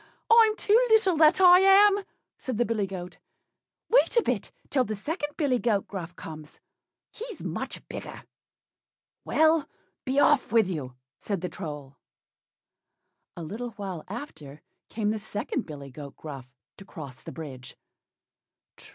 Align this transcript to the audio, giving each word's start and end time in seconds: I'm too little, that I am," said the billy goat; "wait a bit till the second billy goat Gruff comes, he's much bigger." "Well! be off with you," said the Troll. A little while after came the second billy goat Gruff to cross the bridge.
I'm 0.31 0.55
too 0.55 0.73
little, 0.89 1.15
that 1.17 1.39
I 1.39 1.59
am," 1.59 2.03
said 2.35 2.57
the 2.57 2.65
billy 2.65 2.87
goat; 2.87 3.17
"wait 3.87 4.17
a 4.17 4.23
bit 4.23 4.51
till 4.71 4.83
the 4.83 4.95
second 4.95 5.37
billy 5.37 5.59
goat 5.59 5.87
Gruff 5.87 6.15
comes, 6.15 6.59
he's 7.11 7.43
much 7.43 7.87
bigger." 7.87 8.23
"Well! 9.25 9.69
be 10.03 10.19
off 10.19 10.51
with 10.51 10.67
you," 10.67 10.95
said 11.19 11.41
the 11.41 11.49
Troll. 11.49 11.97
A 13.37 13.43
little 13.43 13.73
while 13.73 14.03
after 14.07 14.63
came 14.89 15.11
the 15.11 15.19
second 15.19 15.67
billy 15.67 15.91
goat 15.91 16.15
Gruff 16.17 16.47
to 16.77 16.83
cross 16.83 17.21
the 17.21 17.31
bridge. 17.31 17.77